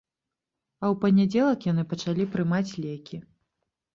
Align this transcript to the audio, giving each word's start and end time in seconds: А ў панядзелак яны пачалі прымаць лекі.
А 0.83 0.85
ў 0.87 0.95
панядзелак 1.01 1.67
яны 1.71 1.83
пачалі 1.91 2.25
прымаць 2.37 2.75
лекі. 2.87 3.21